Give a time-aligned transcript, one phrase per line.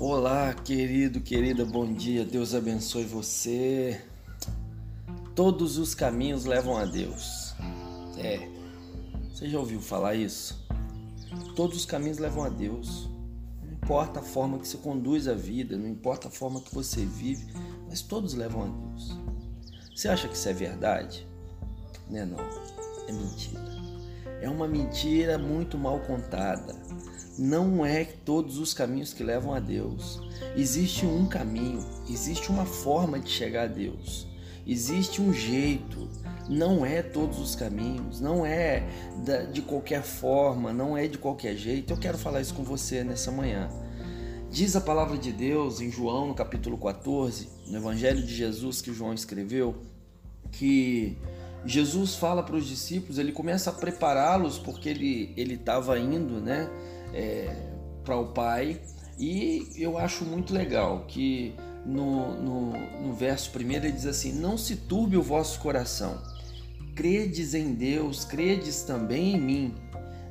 [0.00, 2.24] Olá, querido, querida, bom dia.
[2.24, 4.00] Deus abençoe você.
[5.34, 7.52] Todos os caminhos levam a Deus.
[8.16, 8.48] É.
[9.28, 10.64] Você já ouviu falar isso?
[11.56, 13.10] Todos os caminhos levam a Deus.
[13.60, 17.04] Não importa a forma que você conduz a vida, não importa a forma que você
[17.04, 17.52] vive,
[17.88, 19.18] mas todos levam a Deus.
[19.96, 21.26] Você acha que isso é verdade?
[22.08, 22.38] Não é não.
[23.08, 23.60] É mentira.
[24.40, 26.87] É uma mentira muito mal contada
[27.38, 30.20] não é todos os caminhos que levam a Deus.
[30.56, 34.26] Existe um caminho, existe uma forma de chegar a Deus.
[34.66, 36.08] Existe um jeito,
[36.48, 38.82] não é todos os caminhos, não é
[39.52, 41.92] de qualquer forma, não é de qualquer jeito.
[41.92, 43.70] Eu quero falar isso com você nessa manhã.
[44.50, 48.92] Diz a palavra de Deus em João, no capítulo 14, no Evangelho de Jesus que
[48.92, 49.76] João escreveu,
[50.50, 51.16] que
[51.64, 56.68] Jesus fala para os discípulos, ele começa a prepará-los porque ele ele estava indo, né?
[57.12, 57.54] É,
[58.04, 58.80] para o Pai.
[59.18, 64.56] E eu acho muito legal que no, no, no verso primeiro ele diz assim: Não
[64.56, 66.22] se turbe o vosso coração,
[66.94, 69.74] credes em Deus, credes também em mim.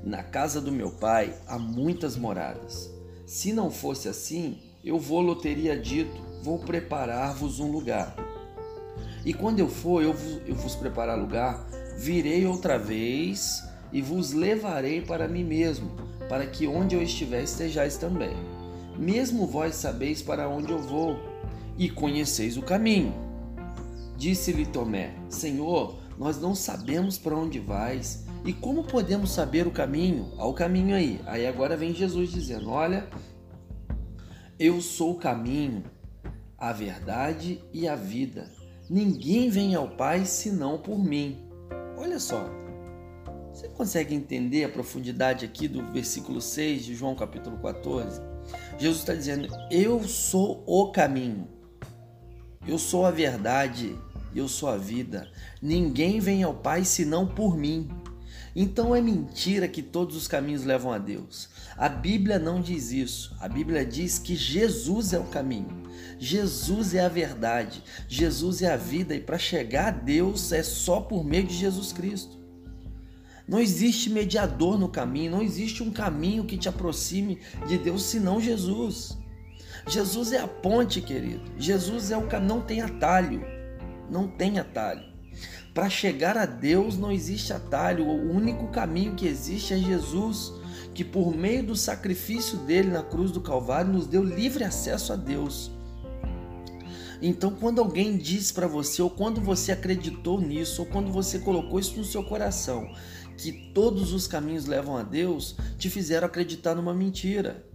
[0.03, 2.89] Na casa do meu pai há muitas moradas.
[3.25, 8.16] Se não fosse assim, eu vou-lhe teria dito: Vou preparar-vos um lugar.
[9.25, 11.67] E quando eu for, eu vos, eu vos preparar lugar,
[11.98, 13.61] virei outra vez
[13.92, 15.92] e vos levarei para mim mesmo,
[16.28, 18.36] para que onde eu estiver estejais também.
[18.97, 21.17] Mesmo vós sabeis para onde eu vou,
[21.78, 23.14] e conheceis o caminho.
[24.17, 30.31] Disse-lhe Tomé: Senhor, nós não sabemos para onde vais, e como podemos saber o caminho?
[30.38, 31.22] Ao caminho aí.
[31.25, 33.08] Aí agora vem Jesus dizendo: Olha,
[34.58, 35.83] eu sou o caminho,
[36.58, 38.50] a verdade e a vida.
[38.89, 41.38] Ninguém vem ao Pai senão por mim.
[41.98, 42.50] Olha só,
[43.58, 48.22] você consegue entender a profundidade aqui do versículo 6 de João capítulo 14?
[48.77, 51.47] Jesus está dizendo: Eu sou o caminho,
[52.67, 53.98] eu sou a verdade,
[54.36, 55.27] eu sou a vida.
[55.59, 57.89] Ninguém vem ao Pai senão por mim.
[58.55, 61.49] Então é mentira que todos os caminhos levam a Deus.
[61.76, 63.36] A Bíblia não diz isso.
[63.39, 65.83] A Bíblia diz que Jesus é o caminho.
[66.20, 67.83] Jesus é a verdade.
[68.08, 71.92] Jesus é a vida e para chegar a Deus é só por meio de Jesus
[71.92, 72.36] Cristo.
[73.47, 78.41] Não existe mediador no caminho, não existe um caminho que te aproxime de Deus senão
[78.41, 79.17] Jesus.
[79.87, 81.43] Jesus é a ponte, querido.
[81.58, 83.41] Jesus é o caminho, não tem atalho.
[84.09, 85.03] Não tem atalho.
[85.73, 88.05] Para chegar a Deus não existe atalho.
[88.05, 90.52] O único caminho que existe é Jesus,
[90.93, 95.15] que por meio do sacrifício dele na cruz do Calvário nos deu livre acesso a
[95.15, 95.71] Deus.
[97.22, 101.80] Então, quando alguém diz para você, ou quando você acreditou nisso, ou quando você colocou
[101.80, 102.94] isso no seu coração,
[103.38, 107.66] que todos os caminhos levam a Deus, te fizeram acreditar numa mentira.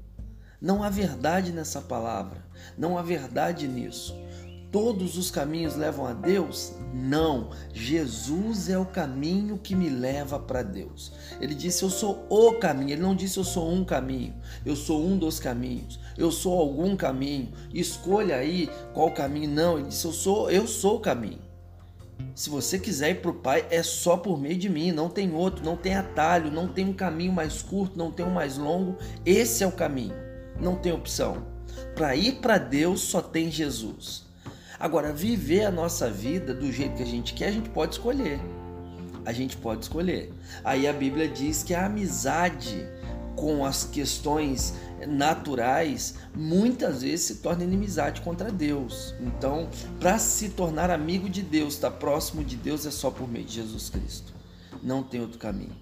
[0.60, 2.44] Não há verdade nessa palavra,
[2.78, 4.14] não há verdade nisso.
[4.72, 6.72] Todos os caminhos levam a Deus?
[6.94, 7.50] Não.
[7.74, 11.12] Jesus é o caminho que me leva para Deus.
[11.38, 12.92] Ele disse: Eu sou o caminho.
[12.92, 14.34] Ele não disse: Eu sou um caminho.
[14.64, 16.00] Eu sou um dos caminhos.
[16.16, 17.52] Eu sou algum caminho.
[17.74, 19.50] Escolha aí qual caminho.
[19.50, 19.78] Não.
[19.78, 21.52] Ele disse: Eu sou, eu sou o caminho.
[22.34, 25.34] Se você quiser ir para o Pai, é só por meio de mim, não tem
[25.34, 28.96] outro, não tem atalho, não tem um caminho mais curto, não tem um mais longo.
[29.26, 30.14] Esse é o caminho,
[30.58, 31.46] não tem opção.
[31.94, 34.31] Para ir para Deus só tem Jesus.
[34.82, 38.40] Agora, viver a nossa vida do jeito que a gente quer, a gente pode escolher.
[39.24, 40.34] A gente pode escolher.
[40.64, 42.84] Aí a Bíblia diz que a amizade
[43.36, 44.74] com as questões
[45.06, 49.14] naturais, muitas vezes se torna inimizade contra Deus.
[49.20, 49.68] Então,
[50.00, 53.44] para se tornar amigo de Deus, estar tá próximo de Deus, é só por meio
[53.44, 54.34] de Jesus Cristo.
[54.82, 55.76] Não tem outro caminho.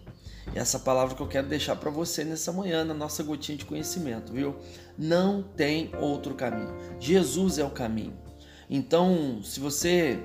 [0.55, 3.65] E essa palavra que eu quero deixar para você nessa manhã, na nossa gotinha de
[3.65, 4.57] conhecimento, viu?
[4.99, 6.77] Não tem outro caminho.
[7.01, 8.29] Jesus é o caminho.
[8.71, 10.21] Então, se você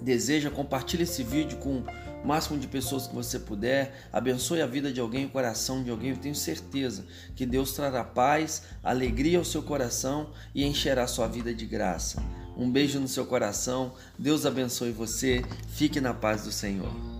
[0.00, 1.82] deseja, compartilhe esse vídeo com
[2.22, 5.90] o máximo de pessoas que você puder, abençoe a vida de alguém, o coração de
[5.90, 6.10] alguém.
[6.10, 11.52] Eu tenho certeza que Deus trará paz, alegria ao seu coração e encherá sua vida
[11.52, 12.22] de graça.
[12.56, 17.11] Um beijo no seu coração, Deus abençoe você, fique na paz do Senhor.